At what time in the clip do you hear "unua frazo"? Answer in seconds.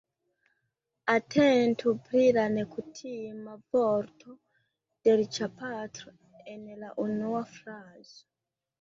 7.09-8.23